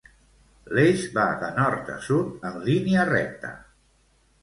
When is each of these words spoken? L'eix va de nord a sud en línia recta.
L'eix 0.77 1.03
va 1.17 1.27
de 1.45 1.51
nord 1.59 1.93
a 1.99 1.99
sud 2.09 2.51
en 2.53 2.59
línia 2.71 3.09
recta. 3.15 3.57